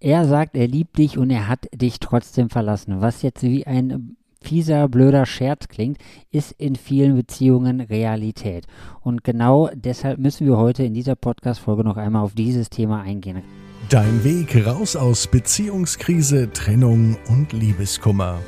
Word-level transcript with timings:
Er 0.00 0.26
sagt, 0.26 0.56
er 0.56 0.68
liebt 0.68 0.98
dich 0.98 1.16
und 1.16 1.30
er 1.30 1.48
hat 1.48 1.68
dich 1.74 2.00
trotzdem 2.00 2.50
verlassen. 2.50 3.00
Was 3.00 3.22
jetzt 3.22 3.42
wie 3.42 3.66
ein 3.66 4.16
fieser, 4.42 4.88
blöder 4.88 5.26
Scherz 5.26 5.68
klingt, 5.68 5.98
ist 6.30 6.52
in 6.52 6.76
vielen 6.76 7.16
Beziehungen 7.16 7.80
Realität. 7.80 8.66
Und 9.00 9.24
genau 9.24 9.70
deshalb 9.74 10.18
müssen 10.18 10.46
wir 10.46 10.56
heute 10.56 10.84
in 10.84 10.94
dieser 10.94 11.16
Podcast-Folge 11.16 11.82
noch 11.82 11.96
einmal 11.96 12.22
auf 12.22 12.34
dieses 12.34 12.70
Thema 12.70 13.00
eingehen. 13.02 13.42
Dein 13.88 14.24
Weg 14.24 14.66
raus 14.66 14.96
aus 14.96 15.26
Beziehungskrise, 15.26 16.52
Trennung 16.52 17.16
und 17.28 17.52
Liebeskummer. 17.52 18.40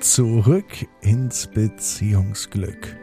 Zurück 0.00 0.86
ins 1.00 1.46
Beziehungsglück. 1.46 2.96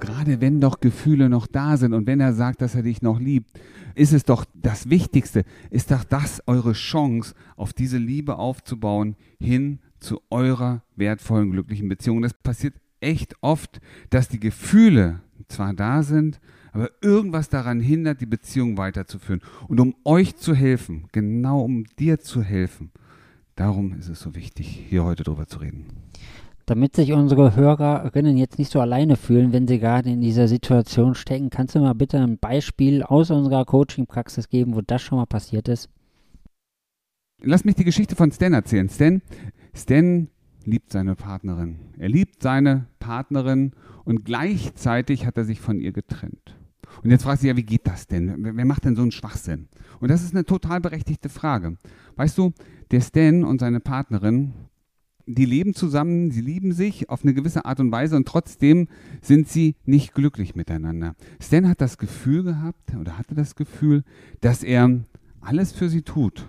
Gerade 0.00 0.40
wenn 0.40 0.60
doch 0.60 0.80
Gefühle 0.80 1.28
noch 1.28 1.46
da 1.46 1.76
sind 1.76 1.92
und 1.92 2.06
wenn 2.06 2.20
er 2.20 2.32
sagt, 2.32 2.62
dass 2.62 2.74
er 2.74 2.82
dich 2.82 3.02
noch 3.02 3.18
liebt, 3.18 3.50
ist 3.94 4.12
es 4.12 4.24
doch 4.24 4.44
das 4.54 4.90
Wichtigste, 4.90 5.44
ist 5.70 5.90
doch 5.90 6.04
das 6.04 6.42
eure 6.46 6.72
Chance, 6.72 7.34
auf 7.56 7.72
diese 7.72 7.98
Liebe 7.98 8.36
aufzubauen, 8.36 9.16
hin 9.40 9.80
zu 9.98 10.20
eurer 10.30 10.82
wertvollen, 10.94 11.50
glücklichen 11.50 11.88
Beziehung. 11.88 12.22
Das 12.22 12.34
passiert 12.34 12.74
echt 13.00 13.34
oft, 13.40 13.80
dass 14.10 14.28
die 14.28 14.40
Gefühle 14.40 15.20
zwar 15.48 15.74
da 15.74 16.02
sind, 16.02 16.40
aber 16.72 16.90
irgendwas 17.02 17.48
daran 17.48 17.80
hindert, 17.80 18.20
die 18.20 18.26
Beziehung 18.26 18.76
weiterzuführen. 18.76 19.40
Und 19.66 19.80
um 19.80 19.94
euch 20.04 20.36
zu 20.36 20.54
helfen, 20.54 21.06
genau 21.12 21.62
um 21.62 21.84
dir 21.98 22.20
zu 22.20 22.42
helfen, 22.42 22.92
darum 23.56 23.94
ist 23.94 24.08
es 24.08 24.20
so 24.20 24.34
wichtig, 24.34 24.84
hier 24.88 25.04
heute 25.04 25.24
drüber 25.24 25.46
zu 25.46 25.58
reden. 25.58 25.86
Damit 26.68 26.96
sich 26.96 27.14
unsere 27.14 27.56
Hörerinnen 27.56 28.36
jetzt 28.36 28.58
nicht 28.58 28.70
so 28.70 28.78
alleine 28.78 29.16
fühlen, 29.16 29.54
wenn 29.54 29.66
sie 29.66 29.78
gerade 29.78 30.10
in 30.10 30.20
dieser 30.20 30.48
Situation 30.48 31.14
stecken, 31.14 31.48
kannst 31.48 31.74
du 31.74 31.78
mal 31.78 31.94
bitte 31.94 32.18
ein 32.18 32.36
Beispiel 32.36 33.02
aus 33.02 33.30
unserer 33.30 33.64
Coaching-Praxis 33.64 34.50
geben, 34.50 34.74
wo 34.74 34.82
das 34.82 35.00
schon 35.00 35.16
mal 35.16 35.24
passiert 35.24 35.66
ist? 35.66 35.88
Lass 37.40 37.64
mich 37.64 37.76
die 37.76 37.84
Geschichte 37.84 38.16
von 38.16 38.30
Stan 38.32 38.52
erzählen. 38.52 38.90
Stan, 38.90 39.22
Stan 39.74 40.28
liebt 40.66 40.92
seine 40.92 41.14
Partnerin. 41.14 41.78
Er 41.96 42.10
liebt 42.10 42.42
seine 42.42 42.84
Partnerin 42.98 43.72
und 44.04 44.26
gleichzeitig 44.26 45.24
hat 45.24 45.38
er 45.38 45.44
sich 45.44 45.62
von 45.62 45.80
ihr 45.80 45.92
getrennt. 45.92 46.54
Und 47.02 47.10
jetzt 47.10 47.22
fragt 47.22 47.40
sich 47.40 47.48
ja, 47.48 47.56
wie 47.56 47.62
geht 47.62 47.86
das 47.86 48.08
denn? 48.08 48.44
Wer 48.54 48.66
macht 48.66 48.84
denn 48.84 48.94
so 48.94 49.00
einen 49.00 49.12
Schwachsinn? 49.12 49.68
Und 50.00 50.10
das 50.10 50.22
ist 50.22 50.34
eine 50.34 50.44
total 50.44 50.82
berechtigte 50.82 51.30
Frage. 51.30 51.78
Weißt 52.16 52.36
du, 52.36 52.52
der 52.90 53.00
Stan 53.00 53.42
und 53.42 53.58
seine 53.58 53.80
Partnerin, 53.80 54.52
die 55.28 55.44
leben 55.44 55.74
zusammen, 55.74 56.30
sie 56.30 56.40
lieben 56.40 56.72
sich 56.72 57.10
auf 57.10 57.22
eine 57.22 57.34
gewisse 57.34 57.66
Art 57.66 57.80
und 57.80 57.92
Weise 57.92 58.16
und 58.16 58.26
trotzdem 58.26 58.88
sind 59.20 59.46
sie 59.46 59.76
nicht 59.84 60.14
glücklich 60.14 60.54
miteinander. 60.54 61.14
Stan 61.40 61.68
hat 61.68 61.82
das 61.82 61.98
Gefühl 61.98 62.42
gehabt 62.42 62.94
oder 62.98 63.18
hatte 63.18 63.34
das 63.34 63.54
Gefühl, 63.54 64.04
dass 64.40 64.62
er 64.62 65.00
alles 65.40 65.72
für 65.72 65.90
sie 65.90 66.02
tut 66.02 66.46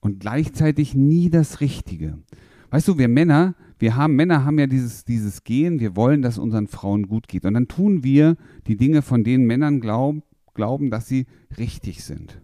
und 0.00 0.18
gleichzeitig 0.18 0.94
nie 0.94 1.30
das 1.30 1.60
Richtige. 1.60 2.18
Weißt 2.70 2.88
du, 2.88 2.98
wir 2.98 3.08
Männer, 3.08 3.54
wir 3.78 3.94
haben, 3.94 4.16
Männer 4.16 4.44
haben 4.44 4.58
ja 4.58 4.66
dieses, 4.66 5.04
dieses 5.04 5.44
Gehen, 5.44 5.78
wir 5.78 5.94
wollen, 5.94 6.22
dass 6.22 6.38
unseren 6.38 6.66
Frauen 6.66 7.06
gut 7.06 7.28
geht. 7.28 7.44
Und 7.44 7.54
dann 7.54 7.68
tun 7.68 8.02
wir 8.02 8.36
die 8.66 8.76
Dinge, 8.76 9.02
von 9.02 9.22
denen 9.22 9.46
Männern 9.46 9.80
glauben, 9.80 10.22
glauben, 10.54 10.90
dass 10.90 11.06
sie 11.06 11.26
richtig 11.56 12.02
sind. 12.02 12.41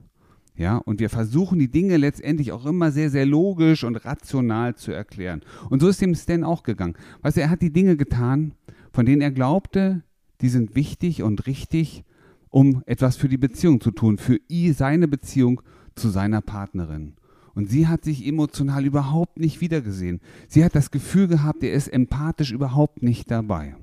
Ja, 0.58 0.78
und 0.78 0.98
wir 0.98 1.08
versuchen 1.08 1.60
die 1.60 1.70
Dinge 1.70 1.96
letztendlich 1.96 2.50
auch 2.50 2.66
immer 2.66 2.90
sehr, 2.90 3.10
sehr 3.10 3.24
logisch 3.24 3.84
und 3.84 3.94
rational 4.04 4.74
zu 4.74 4.90
erklären. 4.90 5.40
Und 5.70 5.80
so 5.80 5.88
ist 5.88 6.00
dem 6.00 6.16
Stan 6.16 6.42
auch 6.42 6.64
gegangen. 6.64 6.96
Weißt 7.22 7.36
du, 7.36 7.42
er 7.42 7.50
hat 7.50 7.62
die 7.62 7.72
Dinge 7.72 7.96
getan, 7.96 8.54
von 8.92 9.06
denen 9.06 9.22
er 9.22 9.30
glaubte, 9.30 10.02
die 10.40 10.48
sind 10.48 10.74
wichtig 10.74 11.22
und 11.22 11.46
richtig, 11.46 12.02
um 12.50 12.82
etwas 12.86 13.16
für 13.16 13.28
die 13.28 13.38
Beziehung 13.38 13.80
zu 13.80 13.92
tun, 13.92 14.18
für 14.18 14.40
ihn, 14.48 14.74
seine 14.74 15.06
Beziehung 15.06 15.62
zu 15.94 16.08
seiner 16.08 16.40
Partnerin. 16.40 17.14
Und 17.54 17.70
sie 17.70 17.86
hat 17.86 18.04
sich 18.04 18.26
emotional 18.26 18.84
überhaupt 18.84 19.38
nicht 19.38 19.60
wiedergesehen. 19.60 20.20
Sie 20.48 20.64
hat 20.64 20.74
das 20.74 20.90
Gefühl 20.90 21.28
gehabt, 21.28 21.62
er 21.62 21.72
ist 21.72 21.86
empathisch 21.86 22.50
überhaupt 22.50 23.04
nicht 23.04 23.30
dabei. 23.30 23.76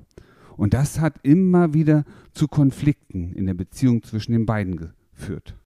Und 0.58 0.74
das 0.74 1.00
hat 1.00 1.20
immer 1.22 1.72
wieder 1.72 2.04
zu 2.32 2.48
Konflikten 2.48 3.32
in 3.32 3.46
der 3.46 3.54
Beziehung 3.54 4.02
zwischen 4.02 4.32
den 4.32 4.44
beiden 4.44 4.76
geführt. 4.76 5.56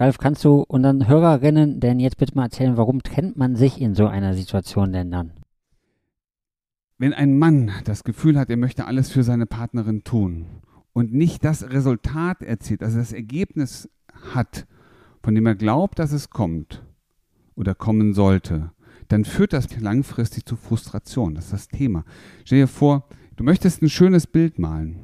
Ralf, 0.00 0.16
kannst 0.16 0.42
du 0.46 0.64
unseren 0.66 1.08
Hörerinnen 1.08 1.78
denn 1.78 2.00
jetzt 2.00 2.16
bitte 2.16 2.34
mal 2.34 2.44
erzählen, 2.44 2.78
warum 2.78 3.02
trennt 3.02 3.36
man 3.36 3.54
sich 3.54 3.78
in 3.78 3.94
so 3.94 4.06
einer 4.06 4.32
Situation 4.32 4.94
denn 4.94 5.10
dann? 5.10 5.32
Wenn 6.96 7.12
ein 7.12 7.38
Mann 7.38 7.70
das 7.84 8.02
Gefühl 8.02 8.38
hat, 8.38 8.48
er 8.48 8.56
möchte 8.56 8.86
alles 8.86 9.10
für 9.10 9.22
seine 9.22 9.44
Partnerin 9.44 10.02
tun 10.02 10.46
und 10.94 11.12
nicht 11.12 11.44
das 11.44 11.68
Resultat 11.68 12.40
erzielt, 12.40 12.82
also 12.82 12.96
das 12.96 13.12
Ergebnis 13.12 13.90
hat, 14.32 14.66
von 15.22 15.34
dem 15.34 15.44
er 15.44 15.54
glaubt, 15.54 15.98
dass 15.98 16.12
es 16.12 16.30
kommt 16.30 16.82
oder 17.54 17.74
kommen 17.74 18.14
sollte, 18.14 18.70
dann 19.08 19.26
führt 19.26 19.52
das 19.52 19.78
langfristig 19.80 20.46
zu 20.46 20.56
Frustration. 20.56 21.34
Das 21.34 21.44
ist 21.44 21.52
das 21.52 21.68
Thema. 21.68 22.06
Stell 22.46 22.60
dir 22.60 22.68
vor, 22.68 23.06
du 23.36 23.44
möchtest 23.44 23.82
ein 23.82 23.90
schönes 23.90 24.26
Bild 24.26 24.58
malen, 24.58 25.00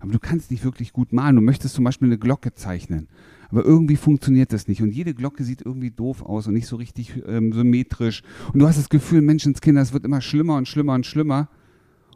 aber 0.00 0.12
du 0.12 0.18
kannst 0.18 0.50
nicht 0.50 0.62
wirklich 0.62 0.92
gut 0.92 1.14
malen. 1.14 1.36
Du 1.36 1.42
möchtest 1.42 1.74
zum 1.74 1.84
Beispiel 1.84 2.08
eine 2.08 2.18
Glocke 2.18 2.52
zeichnen. 2.52 3.08
Aber 3.50 3.64
irgendwie 3.64 3.96
funktioniert 3.96 4.52
das 4.52 4.68
nicht. 4.68 4.82
Und 4.82 4.90
jede 4.90 5.14
Glocke 5.14 5.44
sieht 5.44 5.62
irgendwie 5.62 5.90
doof 5.90 6.22
aus 6.22 6.46
und 6.46 6.54
nicht 6.54 6.66
so 6.66 6.76
richtig 6.76 7.22
ähm, 7.26 7.52
symmetrisch. 7.52 8.22
Und 8.52 8.60
du 8.60 8.66
hast 8.66 8.78
das 8.78 8.88
Gefühl, 8.88 9.22
Menschenskinder, 9.22 9.80
es 9.80 9.92
wird 9.92 10.04
immer 10.04 10.20
schlimmer 10.20 10.56
und 10.56 10.66
schlimmer 10.68 10.94
und 10.94 11.06
schlimmer. 11.06 11.48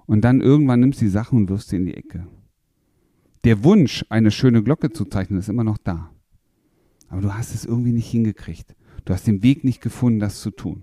Und 0.06 0.22
dann 0.22 0.40
irgendwann 0.40 0.80
nimmst 0.80 1.00
du 1.00 1.04
die 1.04 1.10
Sachen 1.10 1.38
und 1.38 1.48
wirfst 1.48 1.68
sie 1.68 1.76
in 1.76 1.86
die 1.86 1.94
Ecke. 1.94 2.26
Der 3.44 3.64
Wunsch, 3.64 4.04
eine 4.08 4.30
schöne 4.30 4.62
Glocke 4.62 4.90
zu 4.90 5.04
zeichnen, 5.04 5.38
ist 5.38 5.48
immer 5.48 5.64
noch 5.64 5.78
da. 5.78 6.10
Aber 7.08 7.20
du 7.22 7.34
hast 7.34 7.54
es 7.54 7.64
irgendwie 7.64 7.92
nicht 7.92 8.10
hingekriegt. 8.10 8.74
Du 9.04 9.14
hast 9.14 9.26
den 9.26 9.42
Weg 9.42 9.64
nicht 9.64 9.80
gefunden, 9.80 10.20
das 10.20 10.40
zu 10.40 10.50
tun. 10.50 10.82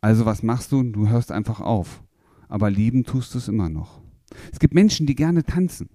Also 0.00 0.26
was 0.26 0.42
machst 0.42 0.72
du? 0.72 0.82
Du 0.82 1.08
hörst 1.08 1.32
einfach 1.32 1.60
auf. 1.60 2.02
Aber 2.48 2.70
lieben 2.70 3.04
tust 3.04 3.34
du 3.34 3.38
es 3.38 3.48
immer 3.48 3.68
noch. 3.68 4.00
Es 4.52 4.58
gibt 4.58 4.74
Menschen, 4.74 5.06
die 5.06 5.14
gerne 5.14 5.44
tanzen. 5.44 5.88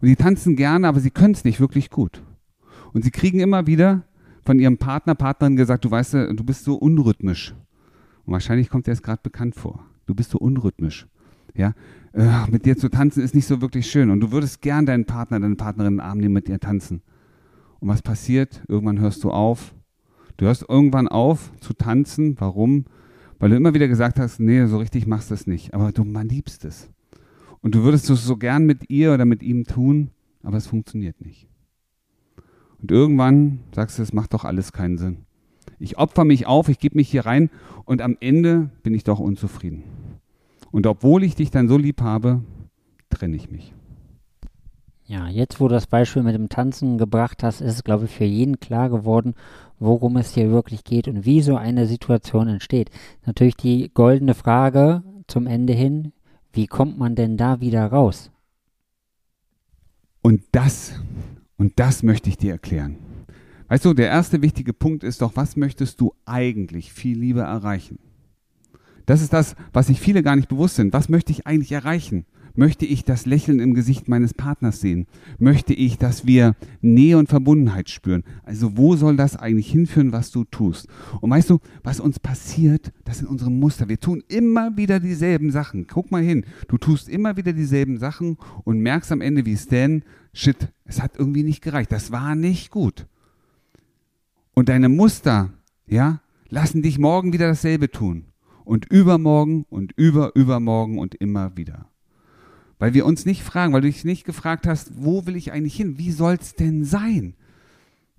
Und 0.00 0.08
die 0.08 0.16
tanzen 0.16 0.56
gerne, 0.56 0.88
aber 0.88 1.00
sie 1.00 1.10
können 1.10 1.34
es 1.34 1.44
nicht 1.44 1.60
wirklich 1.60 1.90
gut. 1.90 2.22
Und 2.92 3.04
sie 3.04 3.10
kriegen 3.10 3.40
immer 3.40 3.66
wieder 3.66 4.02
von 4.44 4.58
ihrem 4.58 4.78
Partner, 4.78 5.14
Partnerin 5.14 5.56
gesagt, 5.56 5.84
du 5.84 5.90
weißt, 5.90 6.14
du 6.14 6.44
bist 6.44 6.64
so 6.64 6.76
unrhythmisch. 6.76 7.54
Und 8.24 8.32
wahrscheinlich 8.32 8.70
kommt 8.70 8.86
dir 8.86 8.92
das 8.92 9.02
gerade 9.02 9.20
bekannt 9.22 9.54
vor. 9.54 9.84
Du 10.06 10.14
bist 10.14 10.30
so 10.30 10.38
unrhythmisch. 10.38 11.06
Ja, 11.54 11.74
äh, 12.12 12.50
mit 12.50 12.66
dir 12.66 12.76
zu 12.76 12.88
tanzen 12.88 13.22
ist 13.22 13.34
nicht 13.34 13.46
so 13.46 13.60
wirklich 13.60 13.90
schön. 13.90 14.10
Und 14.10 14.20
du 14.20 14.32
würdest 14.32 14.60
gern 14.62 14.86
deinen 14.86 15.04
Partner, 15.04 15.40
deine 15.40 15.56
Partnerin 15.56 15.94
in 15.94 15.98
den 15.98 16.06
Arm 16.06 16.18
nehmen, 16.18 16.34
mit 16.34 16.48
dir 16.48 16.60
tanzen. 16.60 17.02
Und 17.80 17.88
was 17.88 18.02
passiert? 18.02 18.62
Irgendwann 18.68 19.00
hörst 19.00 19.24
du 19.24 19.30
auf. 19.30 19.74
Du 20.36 20.46
hörst 20.46 20.64
irgendwann 20.68 21.08
auf 21.08 21.50
zu 21.60 21.72
tanzen. 21.72 22.36
Warum? 22.38 22.84
Weil 23.38 23.50
du 23.50 23.56
immer 23.56 23.74
wieder 23.74 23.88
gesagt 23.88 24.18
hast, 24.18 24.40
nee, 24.40 24.66
so 24.66 24.78
richtig 24.78 25.06
machst 25.06 25.30
du 25.30 25.34
es 25.34 25.46
nicht. 25.46 25.74
Aber 25.74 25.92
du, 25.92 26.04
man 26.04 26.28
liebst 26.28 26.64
es. 26.64 26.90
Und 27.66 27.74
du 27.74 27.82
würdest 27.82 28.08
es 28.10 28.24
so 28.24 28.36
gern 28.36 28.64
mit 28.64 28.90
ihr 28.90 29.12
oder 29.12 29.24
mit 29.24 29.42
ihm 29.42 29.64
tun, 29.64 30.12
aber 30.44 30.56
es 30.56 30.68
funktioniert 30.68 31.20
nicht. 31.20 31.48
Und 32.80 32.92
irgendwann 32.92 33.58
sagst 33.74 33.98
du, 33.98 34.04
es 34.04 34.12
macht 34.12 34.34
doch 34.34 34.44
alles 34.44 34.72
keinen 34.72 34.98
Sinn. 34.98 35.26
Ich 35.80 35.98
opfer 35.98 36.24
mich 36.24 36.46
auf, 36.46 36.68
ich 36.68 36.78
gebe 36.78 36.94
mich 36.94 37.10
hier 37.10 37.26
rein 37.26 37.50
und 37.84 38.02
am 38.02 38.16
Ende 38.20 38.70
bin 38.84 38.94
ich 38.94 39.02
doch 39.02 39.18
unzufrieden. 39.18 39.82
Und 40.70 40.86
obwohl 40.86 41.24
ich 41.24 41.34
dich 41.34 41.50
dann 41.50 41.66
so 41.66 41.76
lieb 41.76 42.02
habe, 42.02 42.44
trenne 43.10 43.34
ich 43.34 43.50
mich. 43.50 43.74
Ja, 45.04 45.26
jetzt 45.26 45.58
wo 45.58 45.66
du 45.66 45.74
das 45.74 45.88
Beispiel 45.88 46.22
mit 46.22 46.36
dem 46.36 46.48
Tanzen 46.48 46.98
gebracht 46.98 47.42
hast, 47.42 47.60
ist 47.60 47.74
es, 47.74 47.82
glaube 47.82 48.04
ich, 48.04 48.12
für 48.12 48.22
jeden 48.22 48.60
klar 48.60 48.90
geworden, 48.90 49.34
worum 49.80 50.16
es 50.18 50.34
hier 50.34 50.52
wirklich 50.52 50.84
geht 50.84 51.08
und 51.08 51.24
wie 51.24 51.42
so 51.42 51.56
eine 51.56 51.88
Situation 51.88 52.46
entsteht. 52.46 52.90
Natürlich 53.24 53.56
die 53.56 53.90
goldene 53.92 54.34
Frage 54.34 55.02
zum 55.26 55.48
Ende 55.48 55.72
hin, 55.72 56.12
wie 56.56 56.66
kommt 56.66 56.98
man 56.98 57.14
denn 57.14 57.36
da 57.36 57.60
wieder 57.60 57.86
raus? 57.86 58.30
Und 60.22 60.42
das, 60.52 60.94
und 61.56 61.74
das 61.76 62.02
möchte 62.02 62.28
ich 62.28 62.36
dir 62.36 62.52
erklären. 62.52 62.96
Weißt 63.68 63.84
du, 63.84 63.94
der 63.94 64.08
erste 64.08 64.42
wichtige 64.42 64.72
Punkt 64.72 65.04
ist 65.04 65.22
doch, 65.22 65.36
was 65.36 65.56
möchtest 65.56 66.00
du 66.00 66.14
eigentlich 66.24 66.92
viel 66.92 67.18
lieber 67.18 67.42
erreichen? 67.42 67.98
Das 69.06 69.22
ist 69.22 69.32
das, 69.32 69.54
was 69.72 69.86
sich 69.86 70.00
viele 70.00 70.22
gar 70.22 70.34
nicht 70.34 70.48
bewusst 70.48 70.76
sind. 70.76 70.92
Was 70.92 71.08
möchte 71.08 71.30
ich 71.30 71.46
eigentlich 71.46 71.72
erreichen? 71.72 72.26
Möchte 72.56 72.86
ich 72.86 73.04
das 73.04 73.26
Lächeln 73.26 73.60
im 73.60 73.74
Gesicht 73.74 74.08
meines 74.08 74.32
Partners 74.32 74.80
sehen? 74.80 75.06
Möchte 75.38 75.74
ich, 75.74 75.98
dass 75.98 76.26
wir 76.26 76.56
Nähe 76.80 77.18
und 77.18 77.28
Verbundenheit 77.28 77.90
spüren? 77.90 78.24
Also 78.44 78.78
wo 78.78 78.96
soll 78.96 79.16
das 79.16 79.36
eigentlich 79.36 79.70
hinführen, 79.70 80.12
was 80.12 80.30
du 80.30 80.44
tust? 80.44 80.88
Und 81.20 81.30
weißt 81.30 81.50
du, 81.50 81.58
was 81.82 82.00
uns 82.00 82.18
passiert, 82.18 82.92
das 83.04 83.18
sind 83.18 83.28
unsere 83.28 83.50
Muster. 83.50 83.90
Wir 83.90 84.00
tun 84.00 84.22
immer 84.28 84.76
wieder 84.76 85.00
dieselben 85.00 85.50
Sachen. 85.50 85.86
Guck 85.86 86.10
mal 86.10 86.22
hin. 86.22 86.44
Du 86.68 86.78
tust 86.78 87.10
immer 87.10 87.36
wieder 87.36 87.52
dieselben 87.52 87.98
Sachen 87.98 88.38
und 88.64 88.80
merkst 88.80 89.12
am 89.12 89.20
Ende, 89.20 89.44
wie 89.44 89.54
denn, 89.66 90.02
shit, 90.32 90.68
es 90.84 91.02
hat 91.02 91.18
irgendwie 91.18 91.42
nicht 91.42 91.62
gereicht. 91.62 91.92
Das 91.92 92.10
war 92.10 92.34
nicht 92.34 92.70
gut. 92.70 93.06
Und 94.54 94.68
deine 94.68 94.88
Muster, 94.88 95.52
ja, 95.86 96.20
lassen 96.48 96.82
dich 96.82 96.98
morgen 96.98 97.32
wieder 97.32 97.48
dasselbe 97.48 97.90
tun. 97.90 98.24
Und 98.64 98.90
übermorgen 98.90 99.64
und 99.68 99.92
über 99.96 100.34
übermorgen 100.34 100.98
und 100.98 101.14
immer 101.14 101.56
wieder. 101.56 101.88
Weil 102.78 102.94
wir 102.94 103.06
uns 103.06 103.24
nicht 103.24 103.42
fragen, 103.42 103.72
weil 103.72 103.80
du 103.80 103.88
dich 103.88 104.04
nicht 104.04 104.24
gefragt 104.24 104.66
hast, 104.66 104.92
wo 104.96 105.26
will 105.26 105.36
ich 105.36 105.52
eigentlich 105.52 105.76
hin? 105.76 105.98
Wie 105.98 106.10
soll 106.10 106.36
es 106.40 106.54
denn 106.54 106.84
sein? 106.84 107.34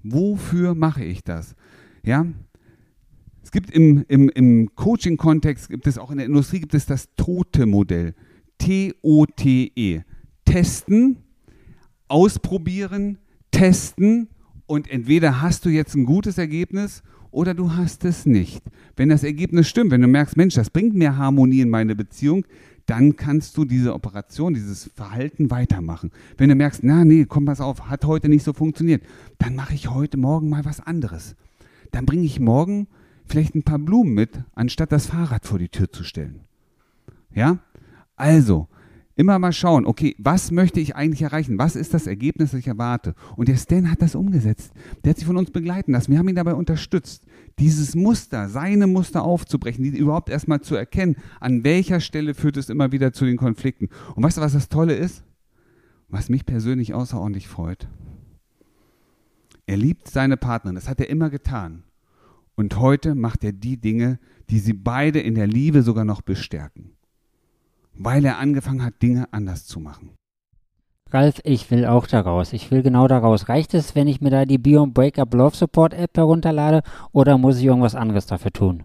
Wofür 0.04 0.74
mache 0.74 1.04
ich 1.04 1.24
das? 1.24 1.56
Ja, 2.04 2.26
es 3.44 3.52
gibt 3.52 3.72
im, 3.72 4.04
im, 4.08 4.30
im 4.30 4.76
Coaching-Kontext, 4.76 5.70
gibt 5.70 5.88
es 5.88 5.98
auch 5.98 6.12
in 6.12 6.18
der 6.18 6.26
Industrie, 6.26 6.60
gibt 6.60 6.74
es 6.74 6.86
das 6.86 7.08
Tote-Modell. 7.16 8.14
T-O-T-E. 8.58 10.02
Testen, 10.44 11.18
ausprobieren, 12.10 13.20
testen 13.52 14.28
und 14.66 14.90
entweder 14.90 15.42
hast 15.42 15.64
du 15.66 15.70
jetzt 15.70 15.96
ein 15.96 16.06
gutes 16.06 16.38
Ergebnis 16.38 17.04
oder 17.32 17.54
du 17.54 17.74
hast 17.74 18.04
es 18.04 18.26
nicht. 18.26 18.64
Wenn 18.96 19.10
das 19.10 19.24
Ergebnis 19.24 19.70
stimmt, 19.70 19.92
wenn 19.92 20.02
du 20.02 20.08
merkst, 20.08 20.36
Mensch, 20.36 20.56
das 20.56 20.70
bringt 20.70 20.96
mehr 20.96 21.16
Harmonie 21.16 21.62
in 21.62 21.70
meine 21.70 21.96
Beziehung, 21.96 22.46
dann 22.88 23.18
kannst 23.18 23.58
du 23.58 23.66
diese 23.66 23.94
Operation, 23.94 24.54
dieses 24.54 24.90
Verhalten 24.96 25.52
weitermachen. 25.52 26.12
Wenn 26.38 26.50
du 26.50 26.56
merkst, 26.56 26.84
na 26.84 27.06
nee, 27.06 27.26
komm 27.26 27.46
pass 27.46 27.62
auf, 27.62 27.90
hat 27.90 28.06
heute 28.06 28.30
nicht 28.30 28.44
so 28.44 28.54
funktioniert, 28.54 29.04
dann 29.38 29.56
mache 29.56 29.74
ich 29.74 29.92
heute 29.92 30.18
Morgen 30.18 30.50
mal 30.50 30.66
was 30.66 30.80
anderes. 30.80 31.36
Dann 31.92 32.06
bringe 32.06 32.26
ich 32.26 32.40
morgen 32.40 32.88
vielleicht 33.26 33.56
ein 33.56 33.64
paar 33.64 33.78
Blumen 33.78 34.14
mit, 34.14 34.42
anstatt 34.56 34.94
das 34.94 35.08
Fahrrad 35.08 35.46
vor 35.46 35.60
die 35.60 35.68
Tür 35.68 35.92
zu 35.92 36.06
stellen. 36.06 36.40
Ja? 37.36 37.60
Also, 38.16 38.70
immer 39.18 39.40
mal 39.40 39.52
schauen, 39.52 39.86
okay, 39.86 40.16
was 40.20 40.52
möchte 40.52 40.80
ich 40.80 40.96
eigentlich 40.96 41.24
erreichen? 41.24 41.58
Was 41.58 41.76
ist 41.76 41.94
das 41.94 42.06
Ergebnis, 42.06 42.52
das 42.52 42.60
ich 42.60 42.68
erwarte? 42.68 43.16
Und 43.36 43.48
der 43.48 43.58
Stan 43.58 43.90
hat 43.92 44.02
das 44.02 44.16
umgesetzt. 44.16 44.72
Der 45.04 45.10
hat 45.10 45.18
sich 45.18 45.26
von 45.26 45.38
uns 45.38 45.50
begleiten 45.50 45.92
lassen. 45.92 46.12
Wir 46.12 46.20
haben 46.20 46.30
ihn 46.30 46.36
dabei 46.36 46.54
unterstützt, 46.54 47.26
dieses 47.58 47.96
Muster, 47.96 48.48
seine 48.48 48.86
Muster 48.86 49.24
aufzubrechen, 49.24 49.84
die 49.84 49.98
überhaupt 49.98 50.30
erstmal 50.30 50.62
zu 50.62 50.76
erkennen, 50.76 51.18
an 51.40 51.64
welcher 51.64 52.00
Stelle 52.00 52.36
führt 52.36 52.58
es 52.58 52.70
immer 52.70 52.92
wieder 52.92 53.12
zu 53.12 53.26
den 53.26 53.38
Konflikten. 53.38 53.90
Und 54.16 54.24
weißt 54.24 54.38
du, 54.38 54.42
was 54.42 54.54
das 54.54 54.70
Tolle 54.70 54.94
ist? 54.94 55.24
Was 56.10 56.30
mich 56.30 56.46
persönlich 56.46 56.94
außerordentlich 56.94 57.48
freut. 57.48 57.88
Er 59.66 59.78
liebt 59.78 60.08
seine 60.08 60.38
Partnerin, 60.38 60.76
das 60.76 60.88
hat 60.88 61.00
er 61.00 61.10
immer 61.10 61.32
getan. 61.32 61.84
Und 62.56 62.80
heute 62.80 63.16
macht 63.16 63.44
er 63.44 63.52
die 63.52 63.78
Dinge, 63.78 64.20
die 64.50 64.60
sie 64.60 64.74
beide 64.74 65.20
in 65.20 65.36
der 65.36 65.48
Liebe 65.48 65.82
sogar 65.82 66.06
noch 66.06 66.22
bestärken. 66.22 66.97
Weil 67.98 68.26
er 68.26 68.38
angefangen 68.38 68.84
hat, 68.84 69.02
Dinge 69.02 69.28
anders 69.32 69.66
zu 69.66 69.80
machen. 69.80 70.12
Ralf, 71.10 71.40
ich 71.44 71.72
will 71.72 71.86
auch 71.86 72.06
daraus. 72.06 72.52
Ich 72.52 72.70
will 72.70 72.84
genau 72.84 73.08
daraus. 73.08 73.48
Reicht 73.48 73.74
es, 73.74 73.96
wenn 73.96 74.08
ich 74.08 74.20
mir 74.20 74.30
da 74.30 74.46
die 74.46 74.58
Beyond 74.58 74.94
Breakup 74.94 75.34
Love 75.34 75.56
Support 75.56 75.94
App 75.94 76.18
herunterlade 76.18 76.82
oder 77.14 77.38
muss 77.38 77.60
ich 77.60 77.66
irgendwas 77.66 77.96
anderes 77.96 78.26
dafür 78.26 78.52
tun? 78.52 78.84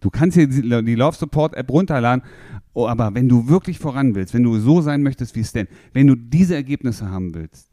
Du 0.00 0.10
kannst 0.10 0.36
hier 0.36 0.48
die 0.48 0.94
Love 0.94 1.16
Support 1.16 1.54
App 1.54 1.70
runterladen, 1.70 2.24
oh, 2.72 2.86
aber 2.86 3.14
wenn 3.14 3.28
du 3.28 3.48
wirklich 3.48 3.78
voran 3.78 4.14
willst, 4.14 4.34
wenn 4.34 4.42
du 4.42 4.58
so 4.58 4.80
sein 4.80 5.02
möchtest 5.02 5.34
wie 5.34 5.44
Stan, 5.44 5.66
wenn 5.92 6.06
du 6.06 6.14
diese 6.14 6.54
Ergebnisse 6.54 7.10
haben 7.10 7.34
willst, 7.34 7.70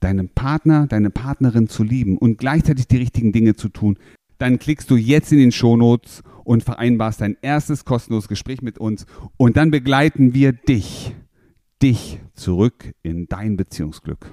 deinen 0.00 0.28
Partner, 0.28 0.86
deine 0.86 1.10
Partnerin 1.10 1.68
zu 1.68 1.82
lieben 1.82 2.18
und 2.18 2.38
gleichzeitig 2.38 2.88
die 2.88 2.98
richtigen 2.98 3.32
Dinge 3.32 3.54
zu 3.54 3.68
tun, 3.68 3.98
dann 4.42 4.58
klickst 4.58 4.90
du 4.90 4.96
jetzt 4.96 5.32
in 5.32 5.38
den 5.38 5.52
Shownotes 5.52 6.22
und 6.42 6.64
vereinbarst 6.64 7.20
dein 7.20 7.36
erstes 7.42 7.84
kostenloses 7.84 8.26
Gespräch 8.28 8.60
mit 8.60 8.76
uns 8.76 9.06
und 9.36 9.56
dann 9.56 9.70
begleiten 9.70 10.34
wir 10.34 10.50
dich, 10.52 11.14
dich 11.80 12.18
zurück 12.34 12.92
in 13.04 13.28
dein 13.28 13.56
Beziehungsglück. 13.56 14.32